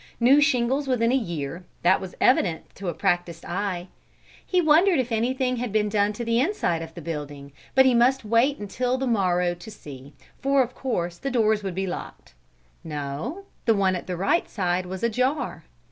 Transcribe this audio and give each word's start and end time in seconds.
New 0.19 0.41
shingles 0.41 0.87
within 0.87 1.11
a 1.11 1.15
year: 1.15 1.63
that 1.83 2.01
was 2.01 2.15
evident 2.19 2.63
to 2.73 2.87
a 2.89 2.93
practised 2.95 3.45
eye. 3.45 3.87
He 4.43 4.59
wondered 4.59 4.97
if 4.97 5.11
anything 5.11 5.57
had 5.57 5.71
been 5.71 5.89
done 5.89 6.11
to 6.13 6.25
the 6.25 6.39
inside 6.39 6.81
of 6.81 6.95
the 6.95 7.03
building, 7.03 7.51
but 7.75 7.85
he 7.85 7.93
must 7.93 8.25
wait 8.25 8.57
until 8.57 8.97
the 8.97 9.05
morrow 9.05 9.53
to 9.53 9.69
see, 9.69 10.13
for, 10.39 10.63
of 10.63 10.73
course, 10.73 11.19
the 11.19 11.29
doors 11.29 11.61
would 11.61 11.75
be 11.75 11.85
locked. 11.85 12.33
No; 12.83 13.43
the 13.65 13.75
one 13.75 13.95
at 13.95 14.07
the 14.07 14.17
right 14.17 14.49
side 14.49 14.87
was 14.87 15.03
ajar. 15.03 15.65